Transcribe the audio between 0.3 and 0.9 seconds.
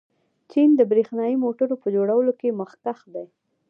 چین د